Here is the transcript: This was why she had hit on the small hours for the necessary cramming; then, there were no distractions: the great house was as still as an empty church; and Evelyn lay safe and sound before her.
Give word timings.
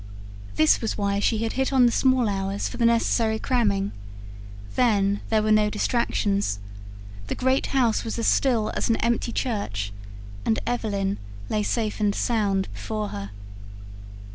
This 0.55 0.81
was 0.81 0.97
why 0.97 1.19
she 1.19 1.43
had 1.43 1.53
hit 1.53 1.71
on 1.71 1.85
the 1.85 1.91
small 1.91 2.27
hours 2.27 2.67
for 2.67 2.77
the 2.77 2.87
necessary 2.87 3.37
cramming; 3.37 3.91
then, 4.73 5.21
there 5.29 5.43
were 5.43 5.51
no 5.51 5.69
distractions: 5.69 6.57
the 7.27 7.35
great 7.35 7.67
house 7.67 8.03
was 8.03 8.17
as 8.17 8.25
still 8.25 8.71
as 8.75 8.89
an 8.89 8.95
empty 8.95 9.31
church; 9.31 9.93
and 10.43 10.57
Evelyn 10.65 11.19
lay 11.49 11.61
safe 11.61 11.99
and 11.99 12.15
sound 12.15 12.67
before 12.73 13.09
her. 13.09 13.29